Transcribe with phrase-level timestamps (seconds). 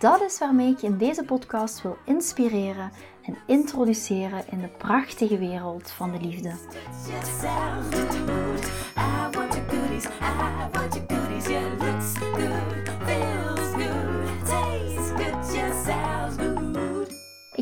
[0.00, 2.90] Dat is waarmee ik je in deze podcast wil inspireren
[3.22, 6.48] en introduceren in de prachtige wereld van de liefde.
[6.48, 7.30] Ik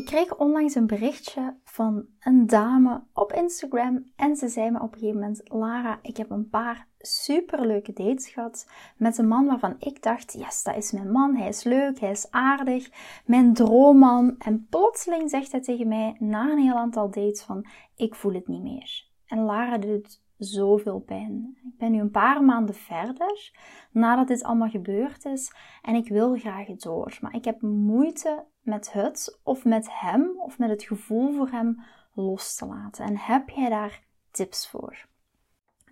[0.09, 4.99] kreeg onlangs een berichtje van een dame op Instagram en ze zei me op een
[4.99, 10.03] gegeven moment: Lara, ik heb een paar superleuke dates gehad met een man waarvan ik
[10.03, 12.89] dacht: yes, dat is mijn man, hij is leuk, hij is aardig,
[13.25, 14.35] mijn droomman.
[14.37, 18.47] En plotseling zegt hij tegen mij na een heel aantal dates: van ik voel het
[18.47, 19.07] niet meer.
[19.25, 21.57] En Lara doet zoveel pijn.
[21.63, 23.51] Ik ben nu een paar maanden verder
[23.91, 28.93] nadat dit allemaal gebeurd is en ik wil graag door, maar ik heb moeite met
[28.93, 31.81] het of met hem of met het gevoel voor hem
[32.13, 33.05] los te laten.
[33.05, 35.07] En heb jij daar tips voor?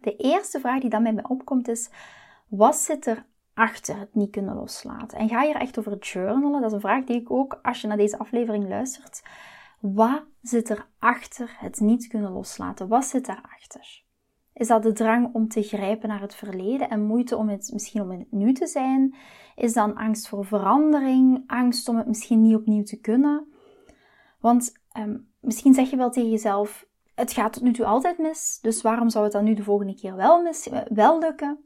[0.01, 1.89] De eerste vraag die dan bij mij opkomt is:
[2.47, 5.17] wat zit er achter het niet kunnen loslaten?
[5.17, 6.61] En ga je er echt over journalen?
[6.61, 9.23] Dat is een vraag die ik ook, als je naar deze aflevering luistert,
[9.79, 12.87] wat zit er achter het niet kunnen loslaten?
[12.87, 14.05] Wat zit daarachter?
[14.57, 18.01] Is dat de drang om te grijpen naar het verleden en moeite om het misschien
[18.01, 19.15] om in het nu te zijn?
[19.55, 23.47] Is dan angst voor verandering, angst om het misschien niet opnieuw te kunnen?
[24.39, 28.59] Want ehm, misschien zeg je wel tegen jezelf: het gaat tot nu toe altijd mis,
[28.61, 31.59] dus waarom zou het dan nu de volgende keer wel, mis, eh, wel lukken?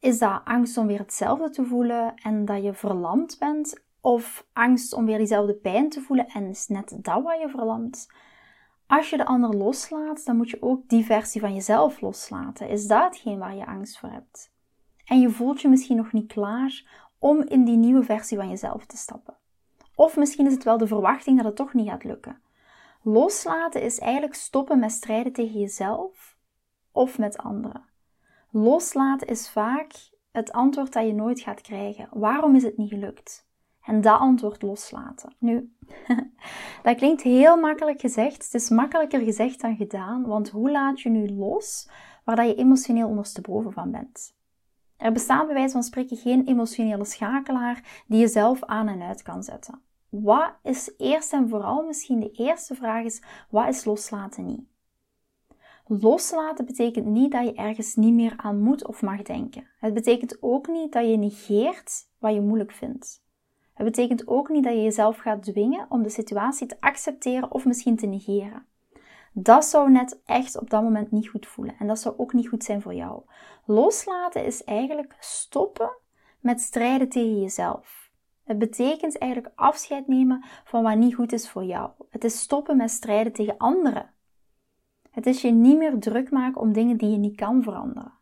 [0.00, 3.84] Is dat angst om weer hetzelfde te voelen en dat je verlamd bent?
[4.00, 8.06] Of angst om weer diezelfde pijn te voelen en is net dat wat je verlamt?
[8.88, 12.68] Als je de ander loslaat, dan moet je ook die versie van jezelf loslaten.
[12.68, 14.52] Is dat hetgeen waar je angst voor hebt?
[15.04, 16.84] En je voelt je misschien nog niet klaar
[17.18, 19.36] om in die nieuwe versie van jezelf te stappen.
[19.94, 22.40] Of misschien is het wel de verwachting dat het toch niet gaat lukken.
[23.02, 26.36] Loslaten is eigenlijk stoppen met strijden tegen jezelf
[26.92, 27.84] of met anderen.
[28.50, 29.92] Loslaten is vaak
[30.32, 32.08] het antwoord dat je nooit gaat krijgen.
[32.10, 33.48] Waarom is het niet gelukt?
[33.82, 35.34] En dat antwoord loslaten.
[35.38, 35.76] Nu,
[36.82, 38.44] dat klinkt heel makkelijk gezegd.
[38.44, 41.88] Het is makkelijker gezegd dan gedaan, want hoe laat je nu los
[42.24, 44.36] waar dat je emotioneel ondersteboven van bent?
[44.96, 49.22] Er bestaat bij wijze van spreken geen emotionele schakelaar die je zelf aan en uit
[49.22, 49.80] kan zetten.
[50.08, 54.62] Wat is eerst en vooral misschien de eerste vraag is, wat is loslaten niet?
[55.86, 59.66] Loslaten betekent niet dat je ergens niet meer aan moet of mag denken.
[59.78, 63.22] Het betekent ook niet dat je negeert wat je moeilijk vindt.
[63.78, 67.64] Het betekent ook niet dat je jezelf gaat dwingen om de situatie te accepteren of
[67.64, 68.66] misschien te negeren.
[69.32, 72.48] Dat zou net echt op dat moment niet goed voelen en dat zou ook niet
[72.48, 73.22] goed zijn voor jou.
[73.64, 75.90] Loslaten is eigenlijk stoppen
[76.40, 78.10] met strijden tegen jezelf.
[78.44, 81.90] Het betekent eigenlijk afscheid nemen van wat niet goed is voor jou.
[82.10, 84.10] Het is stoppen met strijden tegen anderen.
[85.10, 88.17] Het is je niet meer druk maken om dingen die je niet kan veranderen.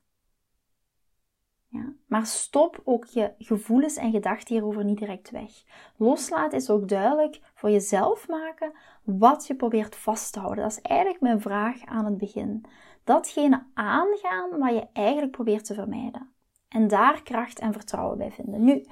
[2.06, 5.50] Maar stop ook je gevoelens en gedachten hierover niet direct weg.
[5.96, 8.72] Loslaten is ook duidelijk voor jezelf maken
[9.04, 10.62] wat je probeert vast te houden.
[10.62, 12.64] Dat is eigenlijk mijn vraag aan het begin.
[13.04, 16.30] Datgene aangaan wat je eigenlijk probeert te vermijden.
[16.68, 18.64] En daar kracht en vertrouwen bij vinden.
[18.64, 18.86] Nu,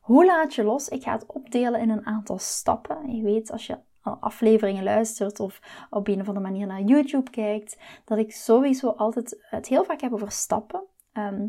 [0.00, 0.88] hoe laat je los?
[0.88, 3.16] Ik ga het opdelen in een aantal stappen.
[3.16, 3.78] Je weet, als je
[4.14, 5.60] afleveringen luistert of
[5.90, 10.00] op een of andere manier naar YouTube kijkt, dat ik sowieso altijd het heel vaak
[10.00, 10.82] heb over stappen.
[11.12, 11.48] Ehm,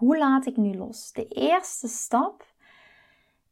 [0.00, 1.12] hoe laat ik nu los?
[1.12, 2.46] De eerste stap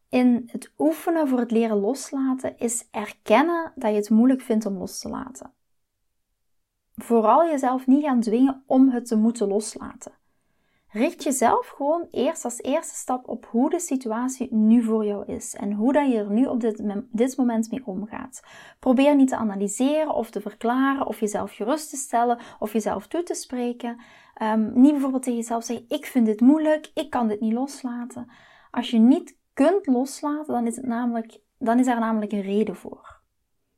[0.08, 4.76] in het oefenen voor het leren loslaten is erkennen dat je het moeilijk vindt om
[4.76, 5.52] los te laten.
[6.94, 10.12] Vooral jezelf niet gaan dwingen om het te moeten loslaten.
[10.90, 15.54] Richt jezelf gewoon eerst als eerste stap op hoe de situatie nu voor jou is
[15.54, 18.42] en hoe dat je er nu op dit, dit moment mee omgaat.
[18.78, 23.22] Probeer niet te analyseren of te verklaren of jezelf gerust te stellen of jezelf toe
[23.22, 24.00] te spreken.
[24.42, 28.30] Um, niet bijvoorbeeld tegen jezelf zeggen: Ik vind dit moeilijk, ik kan dit niet loslaten.
[28.70, 32.76] Als je niet kunt loslaten, dan is, het namelijk, dan is er namelijk een reden
[32.76, 33.18] voor.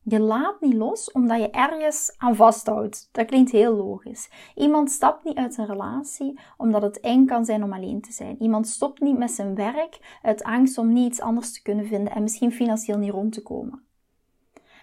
[0.02, 3.08] Je laat niet los omdat je ergens aan vasthoudt.
[3.12, 4.30] Dat klinkt heel logisch.
[4.54, 8.42] Iemand stapt niet uit een relatie omdat het eng kan zijn om alleen te zijn.
[8.42, 12.12] Iemand stopt niet met zijn werk uit angst om niet iets anders te kunnen vinden
[12.12, 13.84] en misschien financieel niet rond te komen.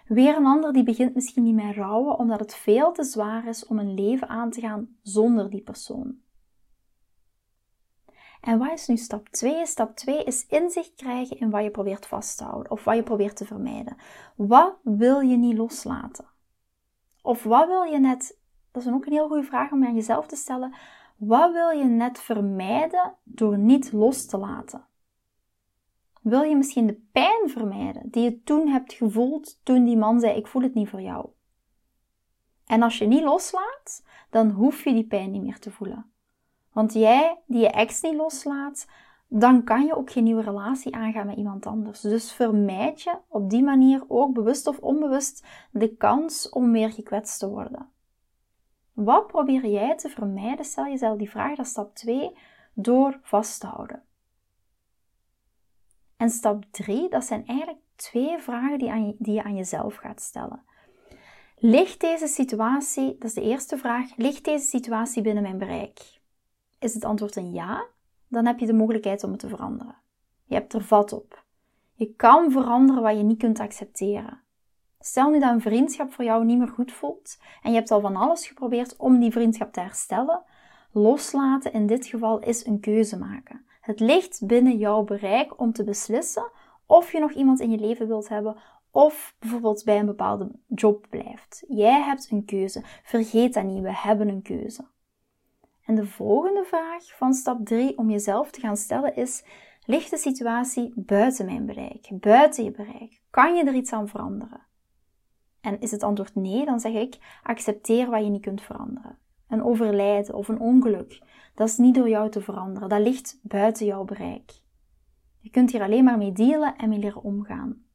[0.08, 3.66] Weer een ander die begint misschien niet meer rouwen omdat het veel te zwaar is
[3.66, 6.18] om een leven aan te gaan zonder die persoon.
[8.42, 9.66] En wat is nu stap 2?
[9.66, 13.04] Stap 2 is inzicht krijgen in wat je probeert vast te houden of wat je
[13.04, 13.98] probeert te vermijden.
[14.36, 16.26] Wat wil je niet loslaten?
[17.22, 18.40] Of wat wil je net,
[18.72, 20.76] dat is ook een heel goede vraag om aan jezelf te stellen,
[21.18, 24.87] wat wil je net vermijden door niet los te laten?
[26.28, 30.38] Wil je misschien de pijn vermijden die je toen hebt gevoeld toen die man zei:
[30.38, 31.30] Ik voel het niet voor jou?
[32.66, 36.12] En als je niet loslaat, dan hoef je die pijn niet meer te voelen.
[36.72, 38.88] Want jij die je ex niet loslaat,
[39.28, 42.02] dan kan je ook geen nieuwe relatie aangaan met iemand anders.
[42.02, 47.40] Dus vermijd je op die manier ook bewust of onbewust de kans om weer gekwetst
[47.40, 47.90] te worden.
[48.94, 50.66] Wat probeer jij te vermijden?
[50.66, 52.38] Stel jezelf die vraag, dat is stap 2,
[52.74, 54.07] door vast te houden.
[56.18, 59.96] En stap 3, dat zijn eigenlijk twee vragen die, aan je, die je aan jezelf
[59.96, 60.64] gaat stellen.
[61.58, 66.20] Ligt deze situatie, dat is de eerste vraag, ligt deze situatie binnen mijn bereik?
[66.80, 67.86] Is het antwoord een ja?
[68.28, 69.96] Dan heb je de mogelijkheid om het te veranderen.
[70.44, 71.46] Je hebt er vat op.
[71.94, 74.42] Je kan veranderen wat je niet kunt accepteren.
[75.00, 78.02] Stel nu dat een vriendschap voor jou niet meer goed voelt en je hebt al
[78.02, 80.44] van alles geprobeerd om die vriendschap te herstellen.
[80.92, 83.66] Loslaten in dit geval is een keuze maken.
[83.88, 86.52] Het ligt binnen jouw bereik om te beslissen
[86.86, 88.58] of je nog iemand in je leven wilt hebben
[88.92, 91.64] of bijvoorbeeld bij een bepaalde job blijft.
[91.68, 92.84] Jij hebt een keuze.
[93.04, 94.88] Vergeet dat niet, we hebben een keuze.
[95.86, 99.44] En de volgende vraag van stap 3 om jezelf te gaan stellen is:
[99.86, 103.22] ligt de situatie buiten mijn bereik, buiten je bereik?
[103.30, 104.62] Kan je er iets aan veranderen?
[105.62, 109.18] En is het antwoord nee, dan zeg ik: accepteer wat je niet kunt veranderen.
[109.48, 111.22] Een overlijden of een ongeluk,
[111.56, 114.52] dat is niet door jou te veranderen, dat ligt buiten jouw bereik.
[115.40, 117.86] Je kunt hier alleen maar mee dealen en mee leren omgaan.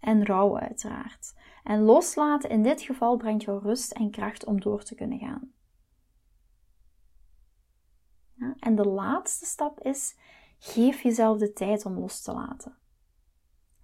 [0.00, 1.34] En rouw uiteraard.
[1.64, 5.52] En loslaten in dit geval brengt jou rust en kracht om door te kunnen gaan.
[8.34, 10.16] Ja, en de laatste stap is:
[10.58, 12.76] geef jezelf de tijd om los te laten.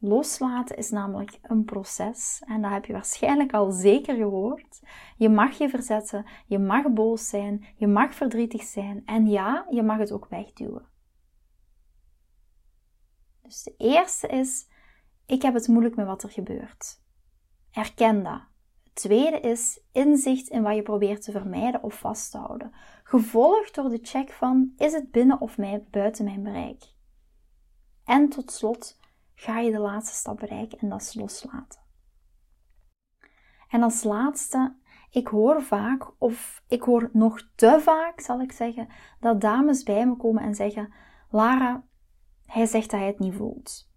[0.00, 4.80] Loslaten is namelijk een proces en dat heb je waarschijnlijk al zeker gehoord.
[5.16, 9.82] Je mag je verzetten, je mag boos zijn, je mag verdrietig zijn en ja, je
[9.82, 10.86] mag het ook wegduwen.
[13.42, 14.68] Dus de eerste is:
[15.26, 17.00] ik heb het moeilijk met wat er gebeurt.
[17.70, 18.40] Erken dat.
[18.84, 22.72] Het tweede is inzicht in wat je probeert te vermijden of vast te houden,
[23.02, 25.56] gevolgd door de check van: is het binnen of
[25.90, 26.82] buiten mijn bereik?
[28.04, 28.97] En tot slot
[29.40, 31.80] ga je de laatste stap bereiken en dat is loslaten.
[33.68, 34.76] En als laatste,
[35.10, 38.88] ik hoor vaak, of ik hoor nog te vaak, zal ik zeggen,
[39.20, 40.92] dat dames bij me komen en zeggen:
[41.30, 41.82] Lara,
[42.46, 43.90] hij zegt dat hij het niet voelt.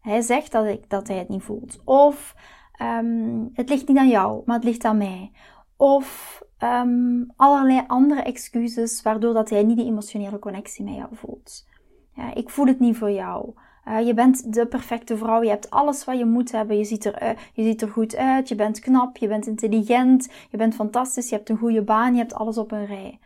[0.00, 1.80] Hij zegt dat, ik, dat hij het niet voelt.
[1.84, 2.34] Of
[2.82, 5.32] um, het ligt niet aan jou, maar het ligt aan mij.
[5.76, 11.68] Of um, allerlei andere excuses waardoor dat hij niet die emotionele connectie met jou voelt.
[12.12, 13.54] Ja, ik voel het niet voor jou.
[13.88, 15.42] Uh, je bent de perfecte vrouw.
[15.42, 16.76] Je hebt alles wat je moet hebben.
[16.76, 18.48] Je ziet, er, uh, je ziet er goed uit.
[18.48, 19.16] Je bent knap.
[19.16, 20.28] Je bent intelligent.
[20.50, 21.28] Je bent fantastisch.
[21.28, 22.12] Je hebt een goede baan.
[22.12, 23.18] Je hebt alles op een rij.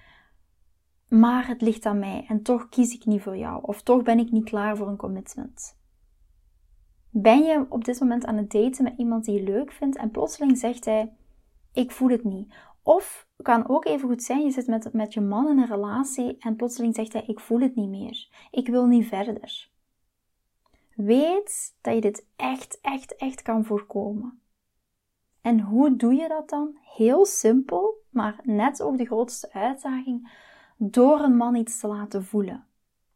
[1.08, 2.24] Maar het ligt aan mij.
[2.28, 3.62] En toch kies ik niet voor jou.
[3.62, 5.76] Of toch ben ik niet klaar voor een commitment.
[7.10, 10.10] Ben je op dit moment aan het daten met iemand die je leuk vindt en
[10.10, 11.12] plotseling zegt hij:
[11.72, 12.54] Ik voel het niet.
[12.82, 16.36] Of kan ook even goed zijn, je zit met, met je man in een relatie
[16.38, 18.28] en plotseling zegt hij: Ik voel het niet meer.
[18.50, 19.70] Ik wil niet verder.
[21.04, 24.40] Weet dat je dit echt, echt, echt kan voorkomen.
[25.40, 26.76] En hoe doe je dat dan?
[26.96, 30.30] Heel simpel, maar net ook de grootste uitdaging:
[30.76, 32.66] door een man iets te laten voelen.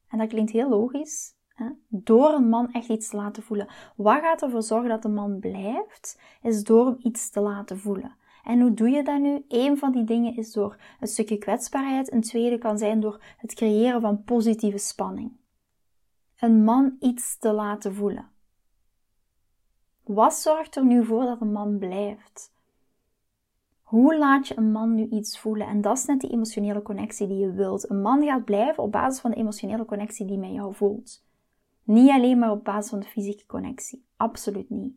[0.09, 1.67] En dat klinkt heel logisch, hè?
[1.89, 3.69] door een man echt iets te laten voelen.
[3.97, 6.21] Wat gaat ervoor zorgen dat de man blijft?
[6.43, 8.17] Is door hem iets te laten voelen.
[8.45, 9.45] En hoe doe je dat nu?
[9.49, 12.13] Een van die dingen is door een stukje kwetsbaarheid.
[12.13, 15.41] Een tweede kan zijn door het creëren van positieve spanning
[16.43, 18.31] een man iets te laten voelen?
[20.03, 22.53] Wat zorgt er nu voor dat een man blijft?
[23.83, 25.67] Hoe laat je een man nu iets voelen?
[25.67, 27.91] En dat is net die emotionele connectie die je wilt.
[27.91, 31.25] Een man gaat blijven op basis van de emotionele connectie die met jou voelt.
[31.83, 34.05] Niet alleen maar op basis van de fysieke connectie.
[34.17, 34.95] Absoluut niet.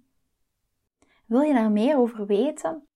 [1.25, 2.87] Wil je daar meer over weten?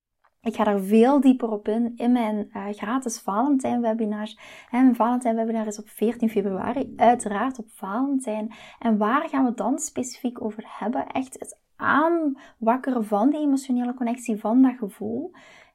[0.42, 4.34] Ik ga daar veel dieper op in in mijn uh, gratis Valentijn webinar.
[4.70, 8.52] Mijn Valentijn webinar is op 14 februari, uiteraard op Valentijn.
[8.78, 11.06] En waar gaan we dan specifiek over hebben?
[11.06, 15.32] Echt het aanwakkeren van die emotionele connectie, van dat gevoel.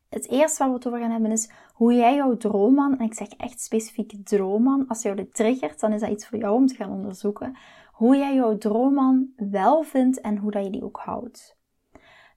[0.09, 3.13] Het eerste waar we het over gaan hebben is hoe jij jouw droomman, en ik
[3.13, 6.67] zeg echt specifiek droomman, als jou dit triggert, dan is dat iets voor jou om
[6.67, 7.57] te gaan onderzoeken.
[7.91, 11.57] Hoe jij jouw droomman wel vindt en hoe dat je die ook houdt.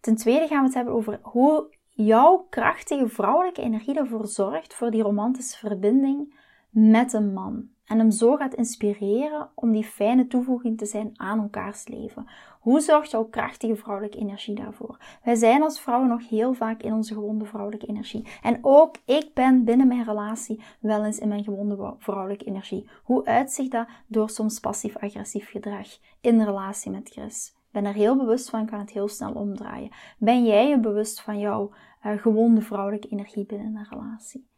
[0.01, 4.91] Ten tweede gaan we het hebben over hoe jouw krachtige vrouwelijke energie ervoor zorgt voor
[4.91, 6.35] die romantische verbinding
[6.71, 7.69] met een man.
[7.85, 12.27] En hem zo gaat inspireren om die fijne toevoeging te zijn aan elkaars leven.
[12.61, 14.99] Hoe zorgt jouw krachtige vrouwelijke energie daarvoor?
[15.25, 18.27] Wij zijn als vrouwen nog heel vaak in onze gewonde vrouwelijke energie.
[18.43, 22.89] En ook ik ben binnen mijn relatie wel eens in mijn gewonde vrouwelijke energie.
[23.03, 23.89] Hoe uitzicht dat?
[24.07, 25.87] Door soms passief-agressief gedrag
[26.21, 27.57] in relatie met Chris.
[27.73, 29.91] Ben er heel bewust van, kan het heel snel omdraaien.
[30.19, 31.71] Ben jij je bewust van jouw
[32.19, 34.49] gewonde vrouwelijke energie binnen een relatie?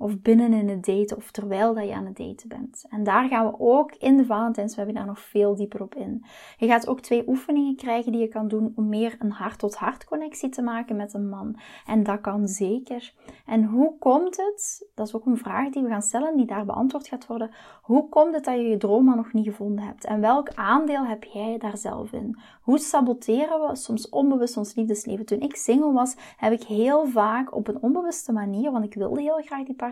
[0.00, 2.84] Of binnen in het daten of terwijl dat je aan het daten bent.
[2.88, 6.24] En daar gaan we ook in de Valentijns webinar nog veel dieper op in.
[6.56, 10.48] Je gaat ook twee oefeningen krijgen die je kan doen om meer een hart-tot-hart connectie
[10.48, 11.58] te maken met een man.
[11.86, 13.14] En dat kan zeker.
[13.46, 14.90] En hoe komt het?
[14.94, 17.50] Dat is ook een vraag die we gaan stellen, die daar beantwoord gaat worden.
[17.82, 20.04] Hoe komt het dat je je droomman nog niet gevonden hebt?
[20.04, 22.38] En welk aandeel heb jij daar zelf in?
[22.62, 25.26] Hoe saboteren we soms onbewust ons liefdesleven?
[25.26, 29.20] Toen ik single was, heb ik heel vaak op een onbewuste manier, want ik wilde
[29.20, 29.88] heel graag die partner,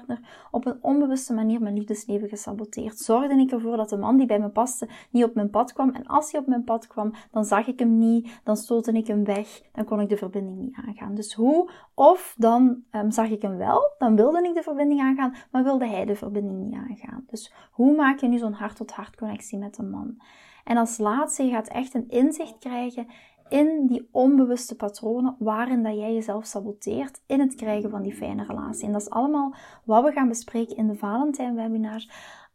[0.51, 2.99] op een onbewuste manier mijn liefdesleven gesaboteerd.
[2.99, 5.91] Zorgde ik ervoor dat de man die bij me paste niet op mijn pad kwam.
[5.91, 9.07] En als hij op mijn pad kwam, dan zag ik hem niet, dan stootte ik
[9.07, 11.15] hem weg, dan kon ik de verbinding niet aangaan.
[11.15, 11.71] Dus hoe?
[11.95, 15.87] Of dan um, zag ik hem wel, dan wilde ik de verbinding aangaan, maar wilde
[15.87, 17.25] hij de verbinding niet aangaan.
[17.27, 20.17] Dus hoe maak je nu zo'n hart-tot-hart connectie met een man?
[20.65, 23.07] En als laatste, je gaat echt een inzicht krijgen
[23.49, 28.45] in die onbewuste patronen waarin dat jij jezelf saboteert in het krijgen van die fijne
[28.45, 28.87] relatie.
[28.87, 32.05] En dat is allemaal wat we gaan bespreken in de Valentijn webinar.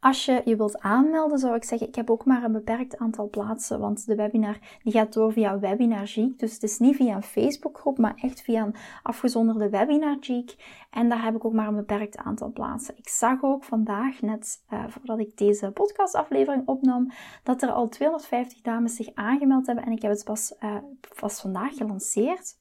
[0.04, 3.30] Als je je wilt aanmelden, zou ik zeggen, ik heb ook maar een beperkt aantal
[3.30, 6.40] plaatsen, want de webinar die gaat door via Webinar Geek.
[6.40, 10.56] Dus het is niet via een Facebookgroep, maar echt via een afgezonderde Webinar Geek.
[10.90, 12.98] En daar heb ik ook maar een beperkt aantal plaatsen.
[12.98, 17.12] Ik zag ook vandaag, net uh, voordat ik deze podcastaflevering opnam,
[17.44, 20.76] dat er al 250 dames zich aangemeld hebben en ik heb het pas, uh,
[21.20, 22.58] pas vandaag gelanceerd.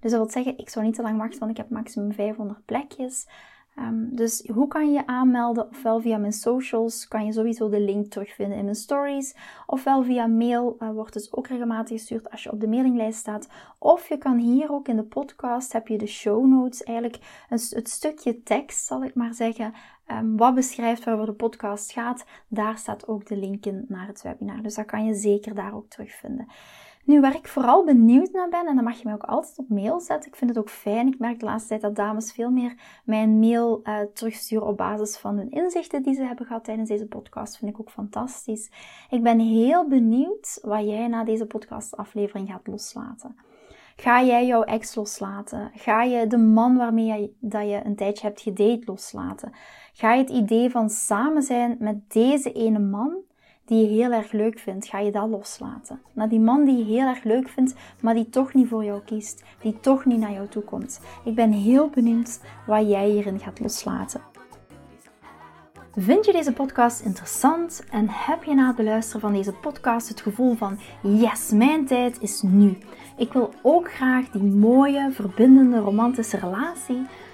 [0.00, 2.64] Dus dat wil zeggen, ik zou niet te lang wachten, want ik heb maximum 500
[2.64, 3.26] plekjes.
[3.78, 5.68] Um, dus hoe kan je aanmelden?
[5.68, 9.36] Ofwel via mijn socials kan je sowieso de link terugvinden in mijn stories.
[9.66, 13.48] Ofwel via mail uh, wordt het ook regelmatig gestuurd als je op de mailinglijst staat.
[13.78, 17.60] Of je kan hier ook in de podcast heb je de show notes, eigenlijk een,
[17.70, 19.74] het stukje tekst zal ik maar zeggen.
[20.10, 22.24] Um, wat beschrijft waarover de podcast gaat.
[22.48, 24.62] Daar staat ook de link in naar het webinar.
[24.62, 26.46] Dus dat kan je zeker daar ook terugvinden.
[27.04, 29.68] Nu, waar ik vooral benieuwd naar ben, en dan mag je mij ook altijd op
[29.68, 30.30] mail zetten.
[30.30, 31.06] Ik vind het ook fijn.
[31.06, 35.18] Ik merk de laatste tijd dat dames veel meer mijn mail uh, terugsturen op basis
[35.18, 37.56] van hun inzichten die ze hebben gehad tijdens deze podcast.
[37.56, 38.70] Vind ik ook fantastisch.
[39.10, 43.36] Ik ben heel benieuwd wat jij na deze podcastaflevering gaat loslaten.
[43.96, 45.70] Ga jij jouw ex loslaten?
[45.74, 49.52] Ga je de man waarmee je, dat je een tijdje hebt gedate loslaten?
[49.92, 53.16] Ga je het idee van samen zijn met deze ene man
[53.64, 56.00] die je heel erg leuk vindt, ga je dat loslaten.
[56.12, 59.00] Naar die man die je heel erg leuk vindt, maar die toch niet voor jou
[59.00, 61.00] kiest, die toch niet naar jou toe komt.
[61.24, 64.20] Ik ben heel benieuwd wat jij hierin gaat loslaten.
[65.96, 70.20] Vind je deze podcast interessant en heb je na het beluisteren van deze podcast het
[70.20, 72.78] gevoel van yes, mijn tijd is nu.
[73.16, 77.06] Ik wil ook graag die mooie, verbindende, romantische relatie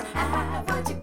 [0.00, 1.01] Ah, vou